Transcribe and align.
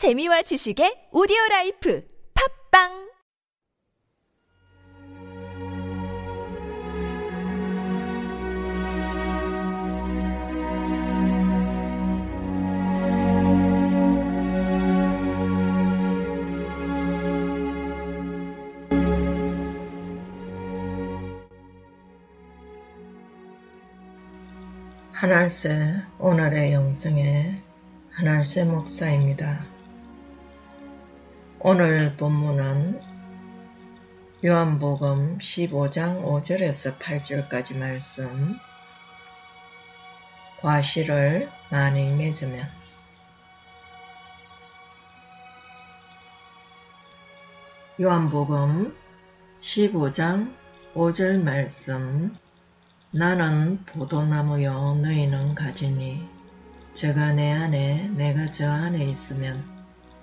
재미와 0.00 0.40
지식의 0.40 1.12
오디오 1.12 1.36
라이프 1.50 2.02
팝빵 2.32 3.12
한알세 25.12 26.00
오늘의 26.18 26.72
영성의 26.72 27.60
한알세 28.12 28.64
목사입니다. 28.64 29.69
오늘 31.62 32.16
본문은 32.16 33.02
요한복음 34.42 35.36
15장 35.36 36.24
5절에서 36.24 36.98
8절까지 36.98 37.76
말씀. 37.76 38.58
과실을 40.62 41.50
많이 41.70 42.12
맺으면. 42.12 42.66
요한복음 48.00 48.96
15장 49.60 50.54
5절 50.94 51.42
말씀. 51.42 52.34
나는 53.10 53.84
포도나무요 53.84 54.94
너희는 54.94 55.54
가지니 55.54 56.26
제가 56.94 57.32
내 57.32 57.52
안에 57.52 58.08
내가 58.16 58.46
저 58.46 58.66
안에 58.66 59.04
있으면 59.04 59.79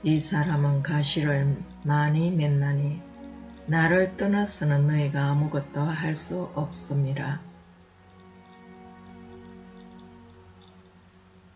이 0.07 0.21
사람은 0.21 0.84
가시를 0.84 1.61
많이 1.84 2.31
맺나니 2.31 3.02
나를 3.66 4.16
떠나서는 4.16 4.88
너희가 4.88 5.25
아무것도 5.31 5.81
할 5.81 6.16
수 6.16 6.50
없습니다. 6.55 7.41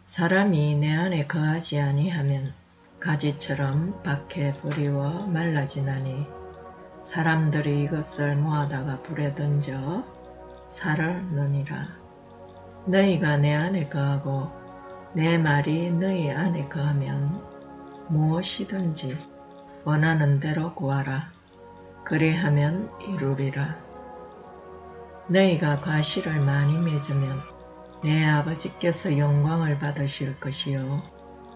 사람이 0.04 0.76
내 0.76 0.94
안에 0.94 1.28
거하지 1.28 1.80
아니하면 1.80 2.54
가지처럼 3.00 4.04
밖에 4.04 4.54
버리워 4.58 5.28
말라지나니 5.28 6.26
사람들이 7.02 7.84
이것을 7.84 8.36
모아다가 8.36 9.02
불에 9.02 9.34
던져 9.34 10.04
살을 10.68 11.24
느니라. 11.28 11.88
너희가 12.86 13.38
내 13.38 13.54
안에 13.54 13.88
거하고 13.88 14.52
내 15.14 15.38
말이 15.38 15.94
너희 15.94 16.30
안에 16.30 16.68
거하면 16.68 17.51
무엇이든지 18.10 19.18
원하는 19.84 20.40
대로 20.40 20.74
구하라. 20.74 21.32
그리하면 22.04 22.92
이루리라. 23.02 23.78
너희가 25.28 25.82
과실을 25.82 26.40
많이 26.42 26.78
맺으면 26.78 27.42
내 28.04 28.26
아버지께서 28.26 29.18
영광을 29.18 29.80
받으실 29.80 30.40
것이요 30.40 31.02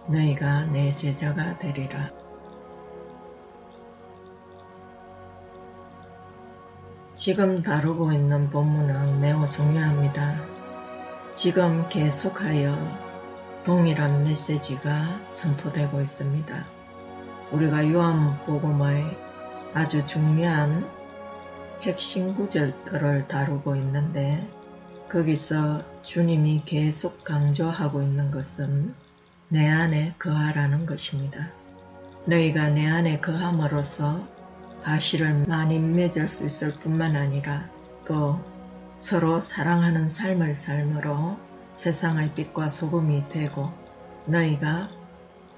너희가 0.08 0.66
내 0.66 0.94
제자가 0.94 1.58
되리라. 1.58 2.12
지금 7.16 7.64
다루고 7.64 8.12
있는 8.12 8.50
본문은 8.50 9.20
매우 9.22 9.48
중요합니다. 9.50 10.36
지금 11.34 11.88
계속하여 11.90 13.05
동일한 13.66 14.24
메시지가 14.26 15.26
선포되고 15.26 16.00
있습니다. 16.00 16.66
우리가 17.52 17.92
요한복음의 17.92 19.18
아주 19.74 20.06
중요한 20.06 20.88
핵심 21.82 22.36
구절들을 22.36 23.28
다루고 23.28 23.76
있는데 23.78 24.48
거기서 25.10 25.82
주님이 26.04 26.62
계속 26.66 27.24
강조하고 27.24 28.04
있는 28.04 28.30
것은 28.30 28.94
내 29.50 29.68
안에 29.68 30.14
거하라는 30.20 30.86
것입니다. 30.86 31.50
너희가 32.26 32.70
내 32.70 32.86
안에 32.86 33.20
거함으로써 33.20 34.28
가시를 34.84 35.46
많이 35.48 35.80
맺을 35.80 36.30
수 36.30 36.46
있을 36.46 36.76
뿐만 36.76 37.16
아니라 37.16 37.68
또 38.06 38.40
서로 38.96 39.40
사랑하는 39.40 40.08
삶을 40.08 40.54
삶으로 40.54 41.38
세상의 41.76 42.34
빛과 42.36 42.70
소금이 42.70 43.30
되고 43.30 43.70
너희가 44.26 44.90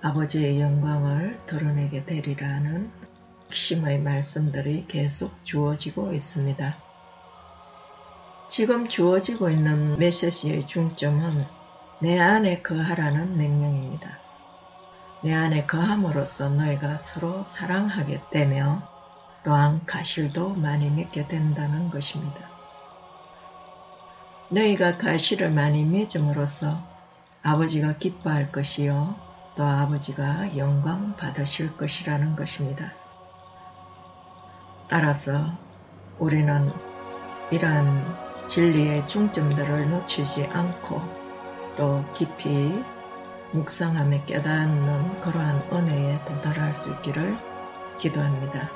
아버지의 0.02 0.60
영광을 0.60 1.40
드러내게 1.46 2.06
되리라는 2.06 2.92
핵심의 3.50 4.02
말씀들이 4.02 4.86
계속 4.88 5.32
주어지고 5.44 6.14
있습니다. 6.14 6.76
지금 8.48 8.88
주어지고 8.88 9.50
있는 9.50 9.98
메시지의 9.98 10.66
중점은 10.66 11.46
내 12.00 12.20
안에 12.20 12.62
거하라는 12.62 13.38
명령입니다. 13.38 14.20
내 15.22 15.34
안에 15.34 15.66
거함으로써 15.66 16.50
너희가 16.50 16.98
서로 16.98 17.44
사랑하게 17.44 18.24
되며 18.30 18.82
또한 19.44 19.86
가실도 19.86 20.54
많이 20.56 20.90
맺게 20.90 21.28
된다는 21.28 21.90
것입니다. 21.90 22.57
너희가 24.50 24.98
가실을 24.98 25.52
많이 25.52 25.84
맺음으로써 25.84 26.82
아버지가 27.44 27.98
기뻐할 27.98 28.52
것이요 28.52 29.16
또 29.56 29.64
아버지가 29.64 30.56
영광 30.58 31.16
받으실 31.18 31.76
것이라는 31.76 32.36
것입니다. 32.36 32.94
따라서 34.88 35.52
우리는 36.18 36.72
이러한 37.52 38.48
진리의 38.48 39.06
중점들을 39.08 39.90
놓치지 39.90 40.46
않고 40.46 41.02
또 41.76 42.06
깊이 42.14 42.72
묵상함에 43.52 44.24
깨닫는 44.26 45.22
그러한 45.22 45.68
은혜에 45.74 46.24
도달할 46.24 46.74
수 46.74 46.90
있기를 46.92 47.38
기도합니다. 47.98 48.70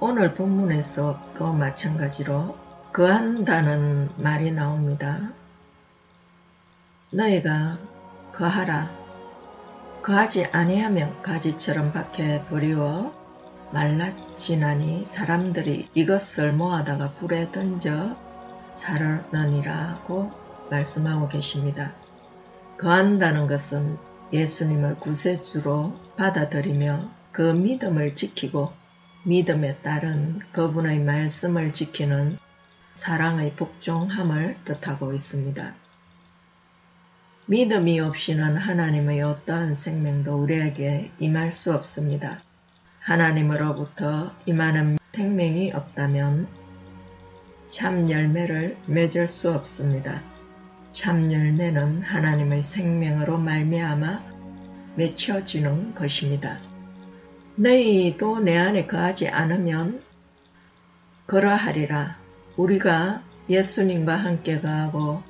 오늘 0.00 0.34
본문에서 0.34 1.32
도 1.34 1.52
마찬가지로 1.52 2.65
거한다는 2.96 4.08
말이 4.16 4.50
나옵니다. 4.52 5.30
너희가 7.10 7.78
거하라. 8.32 8.90
거하지 10.02 10.46
아니하면 10.46 11.20
가지처럼 11.20 11.92
밖에 11.92 12.42
버리워 12.46 13.12
말라지나니 13.70 15.04
사람들이 15.04 15.90
이것을 15.92 16.54
모아다가 16.54 17.12
불에 17.12 17.52
던져 17.52 18.16
살을느니라고 18.72 20.32
말씀하고 20.70 21.28
계십니다. 21.28 21.92
거한다는 22.78 23.46
것은 23.46 23.98
예수님을 24.32 25.00
구세주로 25.00 25.92
받아들이며 26.16 27.10
그 27.30 27.42
믿음을 27.42 28.14
지키고 28.14 28.72
믿음에 29.24 29.76
따른 29.82 30.40
그분의 30.52 31.00
말씀을 31.00 31.74
지키는 31.74 32.38
사랑의 32.96 33.52
복종함을 33.56 34.56
뜻하고 34.64 35.12
있습니다. 35.12 35.74
믿음이 37.44 38.00
없이는 38.00 38.56
하나님의 38.56 39.20
어떠한 39.20 39.74
생명도 39.74 40.42
우리에게 40.42 41.10
임할 41.18 41.52
수 41.52 41.74
없습니다. 41.74 42.40
하나님으로부터 43.00 44.34
임하는 44.46 44.96
생명이 45.12 45.72
없다면 45.72 46.48
참 47.68 48.10
열매를 48.10 48.78
맺을 48.86 49.28
수 49.28 49.52
없습니다. 49.52 50.22
참 50.92 51.30
열매는 51.30 52.02
하나님의 52.02 52.62
생명으로 52.62 53.36
말미암아 53.36 54.22
맺혀지는 54.94 55.94
것입니다. 55.94 56.58
너희도 57.56 58.40
내 58.40 58.56
안에 58.56 58.86
거하지 58.86 59.28
않으면 59.28 60.02
그러하리라. 61.26 62.25
우리가 62.56 63.22
예수님과 63.48 64.16
함께 64.16 64.60
거하고 64.60 65.22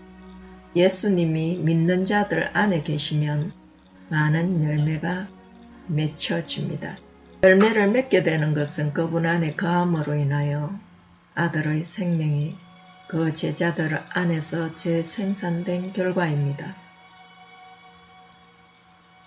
예수님이 0.75 1.59
믿는 1.59 2.05
자들 2.05 2.51
안에 2.57 2.83
계시면 2.83 3.53
많은 4.09 4.63
열매가 4.63 5.27
맺혀집니다. 5.89 6.99
열매를 7.43 7.91
맺게 7.91 8.23
되는 8.23 8.55
것은 8.55 8.93
그분 8.93 9.27
안에 9.27 9.55
거함으로 9.55 10.15
인하여 10.15 10.79
아들의 11.35 11.85
생명이 11.85 12.57
그 13.09 13.33
제자들 13.33 14.03
안에서 14.11 14.75
재생산된 14.75 15.93
결과입니다. 15.93 16.75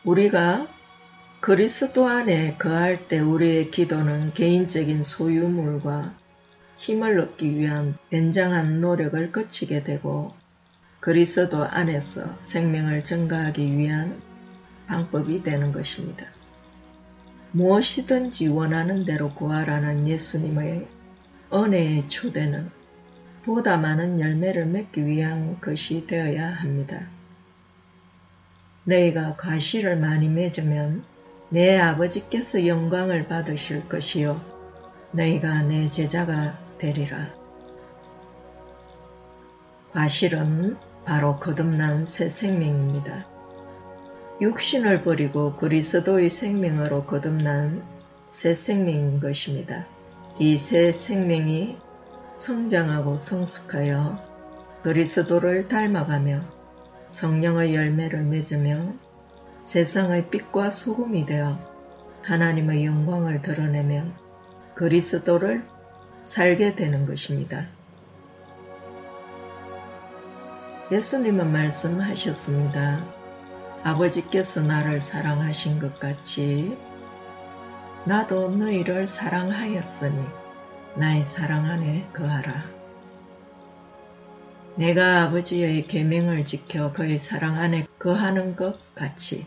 우리가 0.03 0.67
그리스도 1.39 2.07
안에 2.07 2.55
거할 2.57 3.07
때 3.07 3.19
우리의 3.19 3.71
기도는 3.71 4.33
개인적인 4.33 5.03
소유물과 5.03 6.13
힘을 6.79 7.19
얻기 7.19 7.59
위한 7.59 7.97
굉장한 8.09 8.79
노력을 8.79 9.33
거치게 9.33 9.83
되고 9.83 10.33
그리스도 11.01 11.65
안에서 11.65 12.37
생명을 12.39 13.03
증가하기 13.03 13.77
위한 13.77 14.21
방법이 14.87 15.43
되는 15.43 15.73
것입니다. 15.73 16.25
무엇이든지 17.51 18.47
원하는 18.47 19.03
대로 19.03 19.33
구하라는 19.33 20.07
예수님의 20.07 20.87
은혜의 21.51 22.07
초대는 22.07 22.71
보다 23.43 23.75
많은 23.75 24.21
열매를 24.21 24.65
맺기 24.65 25.05
위한 25.05 25.59
것이 25.59 26.07
되어야 26.07 26.47
합니다. 26.47 27.07
너희가 28.85 29.35
과실을 29.35 29.97
많이 29.97 30.29
맺으면 30.29 31.03
내 31.49 31.77
아버지께서 31.77 32.65
영광을 32.65 33.27
받으실 33.27 33.89
것이요 33.89 34.39
너희가 35.11 35.63
내 35.63 35.87
제자가 35.87 36.68
되리라. 36.79 37.33
과실은 39.93 40.77
바로 41.05 41.39
거듭난 41.39 42.05
새 42.05 42.29
생명입니다. 42.29 43.27
육신을 44.41 45.03
버리고 45.03 45.55
그리스도의 45.57 46.29
생명으로 46.29 47.05
거듭난 47.05 47.83
새 48.29 48.53
생명인 48.55 49.19
것입니다. 49.19 49.85
이 50.39 50.57
새 50.57 50.91
생명이 50.91 51.77
성장하고 52.37 53.17
성숙하여 53.17 54.17
그리스도를 54.83 55.67
닮아가며 55.67 56.41
성령의 57.09 57.75
열매를 57.75 58.23
맺으며 58.23 58.93
세상의 59.63 60.29
빛과 60.29 60.69
소금이 60.69 61.25
되어 61.25 61.59
하나님의 62.23 62.85
영광을 62.85 63.41
드러내며 63.41 64.05
그리스도를 64.75 65.65
살게 66.23 66.75
되는 66.75 67.05
것입니다. 67.05 67.67
예수님은 70.91 71.51
말씀하셨습니다. 71.51 73.05
아버지께서 73.83 74.61
나를 74.61 74.99
사랑하신 74.99 75.79
것 75.79 75.99
같이 75.99 76.75
나도 78.05 78.49
너희를 78.49 79.07
사랑하였으니 79.07 80.25
나의 80.95 81.23
사랑 81.23 81.65
안에 81.65 82.07
거하라. 82.13 82.63
내가 84.75 85.23
아버지의 85.23 85.87
계명을 85.87 86.45
지켜 86.45 86.91
그의 86.93 87.19
사랑 87.19 87.57
안에 87.57 87.85
거하는 87.99 88.55
것 88.55 88.95
같이 88.95 89.45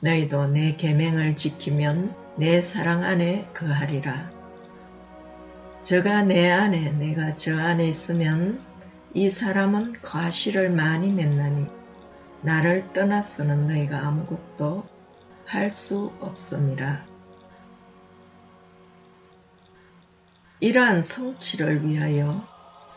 너희도 0.00 0.48
내 0.48 0.76
계명을 0.76 1.36
지키면 1.36 2.14
내 2.36 2.62
사랑 2.62 3.04
안에 3.04 3.48
거하리라. 3.54 4.41
저가 5.82 6.22
내 6.22 6.48
안에 6.48 6.92
내가 6.92 7.34
저 7.34 7.58
안에 7.58 7.88
있으면 7.88 8.64
이 9.14 9.28
사람은 9.28 10.00
과실을 10.00 10.70
많이 10.70 11.10
맺나니 11.10 11.66
나를 12.42 12.92
떠나서는 12.92 13.66
너희가 13.66 13.98
아무것도 14.06 14.86
할 15.44 15.68
수 15.68 16.12
없습니다. 16.20 17.04
이러한 20.60 21.02
성취를 21.02 21.84
위하여 21.84 22.46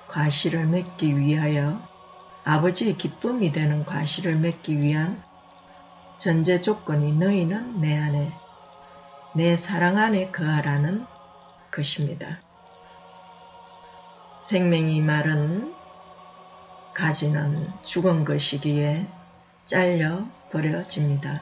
과실을 0.07 0.67
맺기 0.67 1.17
위하여 1.17 1.81
아버지의 2.43 2.97
기쁨이 2.97 3.51
되는 3.51 3.83
과실을 3.83 4.35
맺기 4.35 4.79
위한 4.79 5.23
전제 6.17 6.59
조건이 6.59 7.13
너희는 7.13 7.81
내 7.81 7.97
안에 7.97 8.31
내 9.35 9.57
사랑 9.57 9.97
안에 9.97 10.29
거하라는 10.29 11.07
것입니다. 11.71 12.44
생명이 14.45 15.01
마른 15.01 15.74
가지는 16.94 17.68
죽은 17.81 18.25
것이기에 18.25 19.07
잘려 19.63 20.27
버려집니다. 20.51 21.42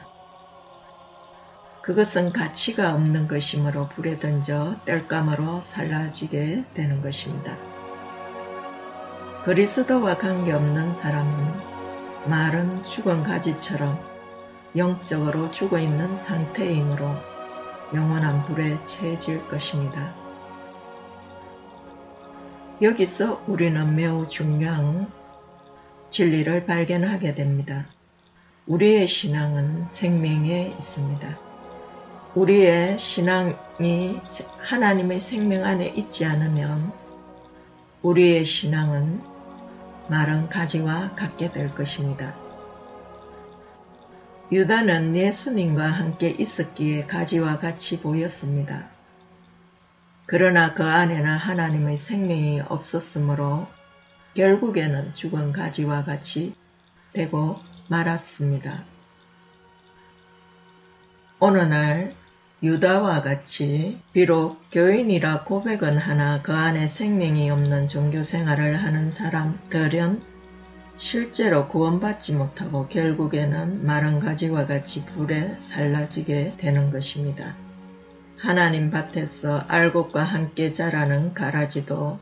그것은 1.82 2.32
가치가 2.32 2.94
없는 2.94 3.28
것이므로 3.28 3.90
불에 3.90 4.18
던져 4.18 4.76
땔감으로 4.86 5.60
살라지게 5.60 6.64
되는 6.72 7.02
것입니다. 7.02 7.58
그리스도와 9.44 10.16
관계없는 10.16 10.94
사람은 10.94 12.30
마른 12.30 12.82
죽은 12.82 13.22
가지처럼 13.22 14.00
영적으로 14.76 15.50
죽어 15.50 15.78
있는 15.78 16.16
상태이므로 16.16 17.16
영원한 17.92 18.46
불에 18.46 18.82
채질 18.84 19.46
것입니다. 19.48 20.23
여기서 22.84 23.42
우리는 23.46 23.96
매우 23.96 24.28
중요한 24.28 25.10
진리를 26.10 26.66
발견하게 26.66 27.34
됩니다. 27.34 27.86
우리의 28.66 29.06
신앙은 29.06 29.86
생명에 29.86 30.74
있습니다. 30.76 31.38
우리의 32.34 32.98
신앙이 32.98 34.20
하나님의 34.58 35.18
생명 35.18 35.64
안에 35.64 35.94
있지 35.96 36.26
않으면 36.26 36.92
우리의 38.02 38.44
신앙은 38.44 39.22
마른 40.08 40.50
가지와 40.50 41.14
같게 41.14 41.52
될 41.52 41.74
것입니다. 41.74 42.34
유다는 44.52 45.16
예수님과 45.16 45.86
함께 45.86 46.28
있었기에 46.38 47.06
가지와 47.06 47.56
같이 47.56 48.02
보였습니다. 48.02 48.93
그러나 50.26 50.72
그 50.74 50.84
안에는 50.84 51.26
하나님의 51.26 51.98
생명이 51.98 52.62
없었으므로 52.68 53.66
결국에는 54.34 55.14
죽은 55.14 55.52
가지와 55.52 56.04
같이 56.04 56.54
되고 57.12 57.60
말았습니다. 57.88 58.84
어느 61.38 61.58
날 61.58 62.14
유다와 62.62 63.20
같이 63.20 64.00
비록 64.14 64.58
교인이라 64.72 65.44
고백은 65.44 65.98
하나 65.98 66.40
그 66.40 66.54
안에 66.54 66.88
생명이 66.88 67.50
없는 67.50 67.88
종교 67.88 68.22
생활을 68.22 68.76
하는 68.76 69.10
사람들은 69.10 70.22
실제로 70.96 71.68
구원받지 71.68 72.34
못하고 72.34 72.88
결국에는 72.88 73.84
마른 73.84 74.20
가지와 74.20 74.64
같이 74.66 75.04
불에 75.04 75.56
살라지게 75.58 76.54
되는 76.56 76.90
것입니다. 76.90 77.63
하나님 78.44 78.90
밭에서 78.90 79.64
알곡과 79.68 80.22
함께 80.22 80.74
자라는 80.74 81.32
가라지도 81.32 82.20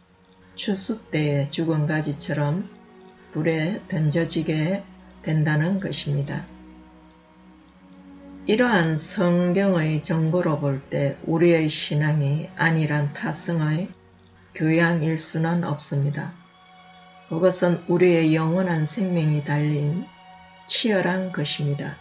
추수 0.55 1.03
때의 1.11 1.51
죽은 1.51 1.87
가지처럼 1.87 2.71
불에 3.33 3.81
던져지게 3.89 4.85
된다는 5.25 5.81
것입니다. 5.81 6.47
이러한 8.47 8.99
성경의 8.99 10.05
정보로 10.05 10.61
볼 10.61 10.83
때 10.91 11.17
우리의 11.25 11.69
신앙이 11.69 12.51
아니란 12.55 13.13
타성의 13.15 13.89
교양일 14.55 15.19
수는 15.19 15.65
없습니다. 15.65 16.33
그것은 17.31 17.83
우리의 17.89 18.33
영원한 18.37 18.87
생명이 18.87 19.43
달린 19.45 20.07
치열한 20.69 21.33
것입니다. 21.33 21.97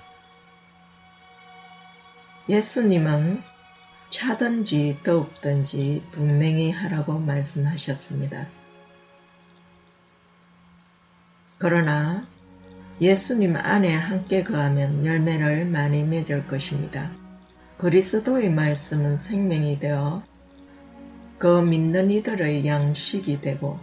예수님은 2.49 3.49
차든지 4.11 4.99
더욱든지 5.03 6.03
분명히 6.11 6.69
하라고 6.69 7.17
말씀하셨습니다. 7.17 8.47
그러나 11.57 12.27
예수님 12.99 13.55
안에 13.55 13.95
함께 13.95 14.43
거하면 14.43 15.05
열매를 15.05 15.65
많이 15.65 16.03
맺을 16.03 16.47
것입니다. 16.47 17.09
그리스도의 17.77 18.51
말씀은 18.51 19.17
생명이 19.17 19.79
되어 19.79 20.23
그 21.39 21.61
믿는 21.61 22.11
이들의 22.11 22.67
양식이 22.67 23.41
되고 23.41 23.79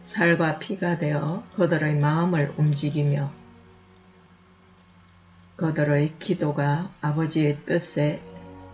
살과 0.00 0.58
피가 0.58 0.98
되어 0.98 1.42
그들의 1.56 1.96
마음을 1.96 2.52
움직이며 2.58 3.32
그들의 5.56 6.18
기도가 6.18 6.92
아버지의 7.00 7.64
뜻에 7.64 8.20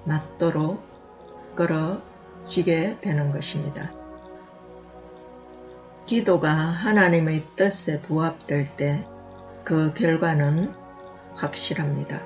맞도록 0.05 0.83
끌어지게 1.55 2.99
되는 3.01 3.33
것입니다. 3.33 3.93
기도가 6.07 6.51
하나님의 6.51 7.45
뜻에 7.57 8.01
부합될 8.01 8.77
때 8.77 9.05
그 9.71 9.95
결과는 9.95 10.75
확실합니다. 11.35 12.21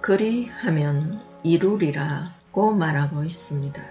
그리하면 0.00 1.20
이루리라고 1.42 2.72
말하고 2.72 3.24
있습니다. 3.24 3.82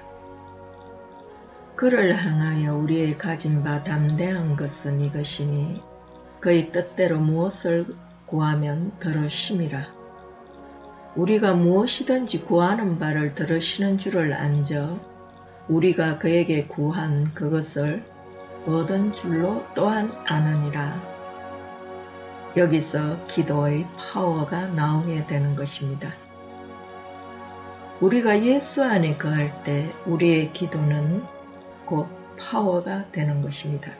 그를 1.75 2.15
향하여 2.15 2.77
우리의 2.77 3.17
가진 3.17 3.61
바 3.61 3.83
담대한 3.83 4.55
것은 4.55 5.01
이것이니 5.01 5.83
그의 6.39 6.71
뜻대로 6.71 7.19
무엇을 7.19 7.93
구하면 8.25 8.97
들으심이라. 8.99 10.02
우리가 11.15 11.53
무엇이든지 11.53 12.45
구하는 12.45 12.97
바를 12.97 13.35
들으시는 13.35 13.99
줄을 13.99 14.33
안져 14.33 14.99
우리가 15.67 16.17
그에게 16.17 16.65
구한 16.65 17.33
그것을 17.33 18.03
얻은 18.65 19.13
줄로 19.13 19.63
또한 19.75 20.11
아느니라. 20.25 21.01
여기서 22.57 23.25
기도의 23.27 23.85
파워가 23.97 24.67
나오게 24.67 25.27
되는 25.27 25.55
것입니다. 25.55 26.13
우리가 27.99 28.43
예수 28.43 28.83
안에 28.83 29.17
거할 29.17 29.63
때 29.63 29.93
우리의 30.05 30.51
기도는 30.53 31.23
곧 31.85 32.07
파워가 32.37 33.11
되는 33.11 33.41
것입니다. 33.41 33.91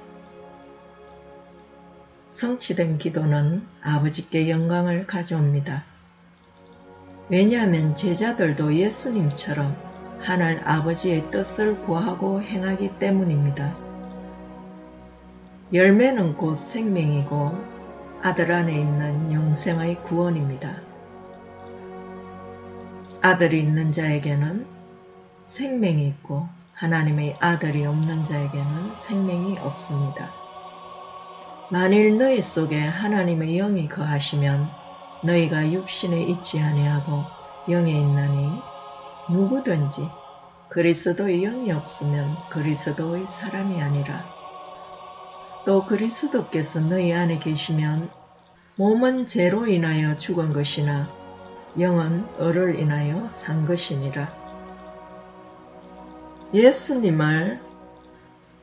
성취된 2.27 2.98
기도는 2.98 3.65
아버지께 3.82 4.50
영광을 4.50 5.05
가져옵니다. 5.05 5.92
왜냐하면 7.33 7.95
제자들도 7.95 8.75
예수님처럼 8.75 9.75
하늘 10.19 10.61
아버지의 10.65 11.31
뜻을 11.31 11.79
구하고 11.79 12.43
행하기 12.43 12.99
때문입니다. 12.99 13.75
열매는 15.73 16.37
곧 16.37 16.53
생명이고 16.53 17.57
아들 18.21 18.51
안에 18.51 18.79
있는 18.79 19.33
영생의 19.33 20.03
구원입니다. 20.03 20.75
아들이 23.23 23.61
있는 23.61 23.91
자에게는 23.91 24.67
생명이 25.45 26.05
있고 26.09 26.47
하나님의 26.75 27.37
아들이 27.39 27.83
없는 27.83 28.25
자에게는 28.25 28.93
생명이 28.93 29.57
없습니다. 29.57 30.29
만일 31.71 32.15
너희 32.15 32.43
속에 32.43 32.79
하나님의 32.79 33.57
영이 33.57 33.89
거하시면 33.89 34.82
너희가 35.24 35.72
육신에 35.72 36.22
있지 36.24 36.60
아니하고 36.60 37.25
영에 37.70 37.92
있나니 37.92 38.62
누구든지 39.30 40.12
그리스도의 40.70 41.42
영이 41.42 41.72
없으면 41.72 42.38
그리스도의 42.50 43.27
사람이 43.27 43.82
아니라 43.82 44.25
또 45.65 45.86
그리스도께서 45.86 46.82
너희 46.82 47.13
안에 47.13 47.39
계시면 47.39 48.12
몸은 48.75 49.25
죄로 49.25 49.65
인하여 49.65 50.18
죽은 50.18 50.51
것이나 50.51 51.10
영은 51.80 52.27
을을 52.39 52.80
인하여 52.80 53.27
산 53.27 53.65
것이니라. 53.65 54.44
예수님을 56.53 57.62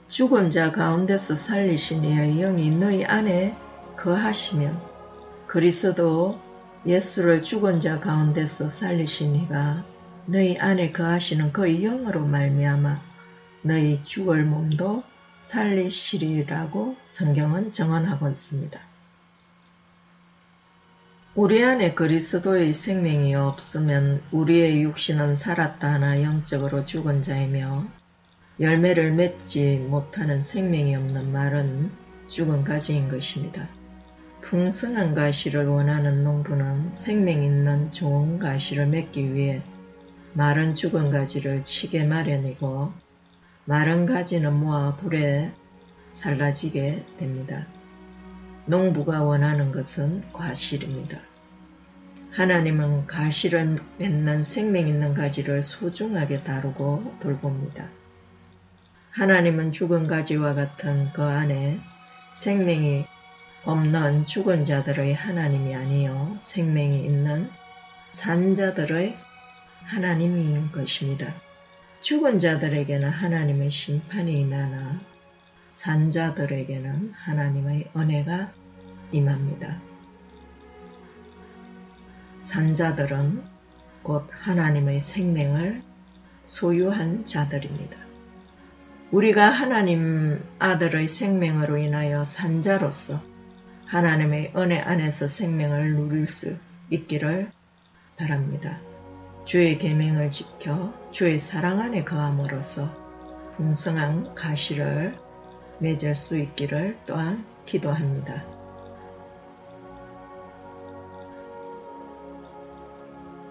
죽은 0.08 0.50
자 0.50 0.70
가운데서 0.72 1.36
살리신 1.36 2.04
이의 2.04 2.38
영이 2.38 2.70
너희 2.72 3.04
안에 3.04 3.56
거하시면 3.96 4.80
그리스도 5.46 6.38
예수를 6.86 7.42
죽은 7.42 7.80
자 7.80 8.00
가운데서 8.00 8.70
살리신 8.70 9.36
이가 9.36 9.84
너희 10.24 10.56
안에 10.58 10.92
거하시는 10.92 11.52
그의 11.52 11.82
영으로 11.82 12.24
말미암아 12.26 13.02
너희 13.62 14.02
죽을 14.02 14.44
몸도 14.44 15.02
살리시리라고 15.40 16.96
성경은 17.04 17.72
정언하고 17.72 18.28
있습니다. 18.28 18.80
우리 21.34 21.62
안에 21.62 21.94
그리스도의 21.94 22.72
생명이 22.72 23.34
없으면 23.34 24.22
우리의 24.32 24.82
육신은 24.82 25.36
살았다 25.36 25.94
하나 25.94 26.22
영적으로 26.22 26.84
죽은 26.84 27.22
자이며 27.22 27.84
열매를 28.58 29.12
맺지 29.12 29.86
못하는 29.88 30.42
생명이 30.42 30.96
없는 30.96 31.30
말은 31.30 31.90
죽은 32.28 32.64
가지인 32.64 33.08
것입니다. 33.08 33.68
풍성한 34.42 35.14
가시를 35.14 35.66
원하는 35.66 36.24
농부는 36.24 36.92
생명 36.92 37.42
있는 37.42 37.92
좋은 37.92 38.38
가시를 38.38 38.86
맺기 38.86 39.34
위해 39.34 39.62
마른 40.32 40.74
죽은 40.74 41.10
가지를 41.10 41.64
치게 41.64 42.04
마련이고 42.04 42.92
마른 43.64 44.06
가지는 44.06 44.54
모아 44.54 44.96
불에 44.96 45.52
살라지게 46.12 47.04
됩니다. 47.16 47.66
농부가 48.66 49.22
원하는 49.22 49.72
것은 49.72 50.24
과실입니다. 50.32 51.18
하나님은 52.32 53.06
가실을 53.06 53.78
맺는 53.98 54.42
생명 54.42 54.86
있는 54.86 55.14
가지를 55.14 55.62
소중하게 55.62 56.44
다루고 56.44 57.18
돌봅니다. 57.20 57.88
하나님은 59.10 59.72
죽은 59.72 60.06
가지와 60.06 60.54
같은 60.54 61.12
그 61.12 61.22
안에 61.22 61.80
생명이 62.32 63.06
없는 63.64 64.24
죽은 64.24 64.64
자들의 64.64 65.14
하나님이 65.14 65.74
아니요 65.74 66.36
생명이 66.38 67.04
있는 67.04 67.50
산자들의 68.12 69.16
하나님인 69.84 70.72
것입니다. 70.72 71.34
죽은 72.00 72.38
자들에게는 72.38 73.10
하나님의 73.10 73.70
심판이 73.70 74.40
임하나 74.40 75.00
산자들에게는 75.72 77.12
하나님의 77.14 77.90
은혜가 77.94 78.52
임합니다. 79.12 79.80
산자들은 82.38 83.42
곧 84.02 84.26
하나님의 84.30 85.00
생명을 85.00 85.82
소유한 86.44 87.24
자들입니다. 87.26 87.96
우리가 89.10 89.50
하나님 89.50 90.42
아들의 90.58 91.08
생명으로 91.08 91.76
인하여 91.76 92.24
산자로서 92.24 93.20
하나님의 93.90 94.52
은혜 94.56 94.78
안에서 94.78 95.26
생명을 95.26 95.94
누릴 95.94 96.28
수 96.28 96.56
있기를 96.90 97.50
바랍니다. 98.16 98.78
주의 99.44 99.78
계명을 99.78 100.30
지켜 100.30 100.94
주의 101.10 101.36
사랑 101.38 101.80
안에 101.80 102.04
거함으로써 102.04 102.88
풍성한 103.56 104.36
가시를 104.36 105.18
맺을 105.80 106.14
수 106.14 106.38
있기를 106.38 106.98
또한 107.04 107.44
기도합니다. 107.66 108.44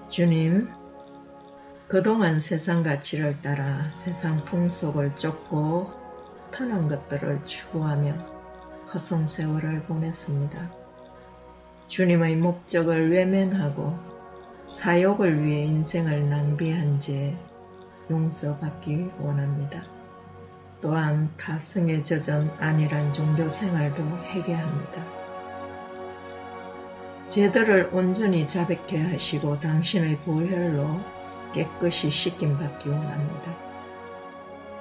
주님, 0.07 0.69
그동안 1.89 2.39
세상 2.39 2.81
가치를 2.81 3.41
따라 3.41 3.89
세상 3.89 4.45
풍속을 4.45 5.17
쫓고 5.17 5.91
터는 6.51 6.87
것들을 6.87 7.43
추구하며 7.43 8.38
허송 8.91 9.27
세월을 9.27 9.83
보냈습니다. 9.83 10.71
주님의 11.87 12.37
목적을 12.37 13.11
외면하고 13.11 13.95
사욕을 14.71 15.43
위해 15.43 15.63
인생을 15.65 16.27
낭비한 16.27 16.99
죄 16.99 17.37
용서받기 18.09 19.11
원합니다. 19.19 19.83
또한 20.81 21.29
타성에 21.37 22.01
젖은 22.01 22.49
안일한 22.57 23.11
종교 23.11 23.47
생활도 23.47 24.03
해결합니다. 24.23 25.05
죄들을 27.27 27.91
온전히 27.93 28.47
자백해 28.47 29.11
하시고 29.11 29.59
당신의 29.59 30.17
보혈로 30.19 30.99
깨끗이 31.53 32.09
씻김 32.09 32.57
받기 32.57 32.89
원합니다. 32.89 33.68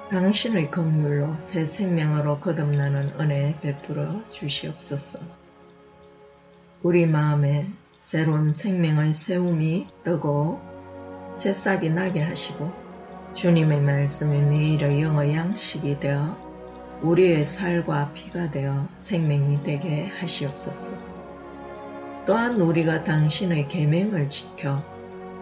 당신의 0.09 0.71
긍휼로 0.71 1.37
새 1.37 1.67
생명으로 1.67 2.39
거듭나는 2.39 3.19
은혜 3.19 3.55
베풀어 3.61 4.27
주시옵소서. 4.31 5.19
우리 6.81 7.05
마음에 7.05 7.67
새로운 7.99 8.51
생명의 8.51 9.13
세움이 9.13 9.87
뜨고 10.03 10.59
새싹이 11.35 11.91
나게 11.91 12.23
하시고 12.23 12.71
주님의 13.35 13.81
말씀이 13.81 14.41
매일의 14.41 14.99
영의 15.03 15.35
양식이 15.35 15.99
되어 15.99 16.35
우리의 17.03 17.45
살과 17.45 18.11
피가 18.13 18.49
되어 18.49 18.87
생명이 18.95 19.61
되게 19.61 20.07
하시옵소서. 20.07 20.97
또한 22.25 22.59
우리가 22.59 23.03
당신의 23.03 23.67
계명을 23.67 24.31
지켜 24.31 24.83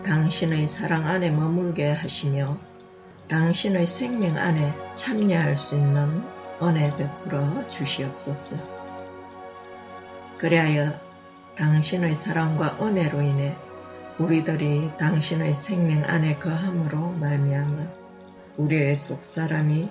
당신의 0.04 0.68
사랑 0.68 1.08
안에 1.08 1.32
머물게 1.32 1.90
하시며 1.90 2.58
당신의 3.28 3.88
생명 3.88 4.38
안에 4.38 4.74
참여할 4.96 5.58
수 5.58 5.76
있는 5.76 6.24
은혜 6.62 6.96
베풀어 6.96 7.68
주시옵소서. 7.68 8.56
그리하여 10.38 10.94
당신의 11.58 12.16
사랑과 12.16 12.78
은혜로 12.82 13.22
인해 13.22 13.58
우리들이 14.18 14.92
당신의 14.98 15.54
생명 15.56 16.06
안에 16.06 16.38
거함으로 16.40 17.12
말미암아 17.20 17.88
우리의 18.58 18.96
속사람이 18.96 19.90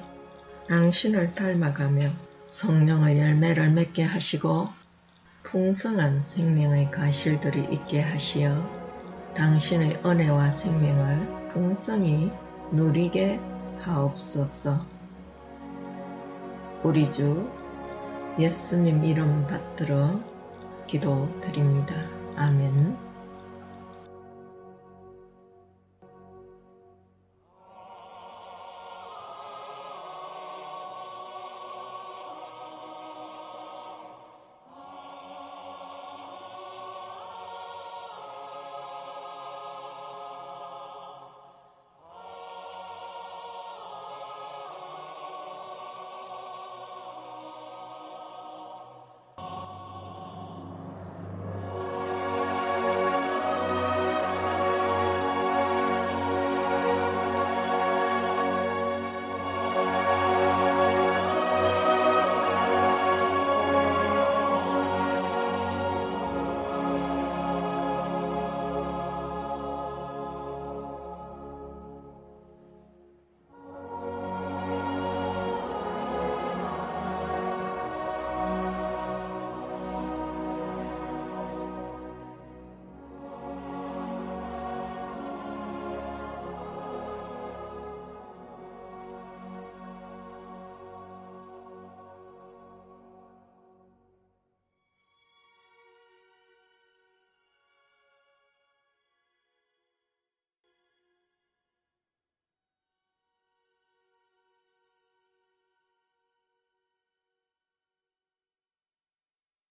당신을 0.68 1.34
닮아가며 1.34 2.10
성령의 2.46 3.18
열매를 3.18 3.70
맺게 3.70 4.02
하시고 4.02 4.68
풍성한 5.42 6.22
생명의 6.22 6.90
가실들이 6.90 7.68
있게 7.70 8.00
하시어 8.00 8.66
당신의 9.34 10.00
은혜와 10.04 10.50
생명을 10.50 11.50
풍성히 11.52 12.32
누리게 12.72 13.40
하옵소서. 13.80 14.80
우리 16.82 17.10
주 17.10 17.48
예수님 18.38 19.04
이름 19.04 19.46
받들어 19.46 20.20
기도드립니다. 20.86 21.94
아멘. 22.36 23.15